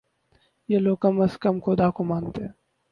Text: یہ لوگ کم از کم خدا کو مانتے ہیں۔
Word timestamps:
یہ 0.69 0.79
لوگ 0.79 0.97
کم 1.01 1.21
از 1.21 1.33
کم 1.39 1.55
خدا 1.65 1.87
کو 1.95 2.03
مانتے 2.03 2.41
ہیں۔ 2.43 2.53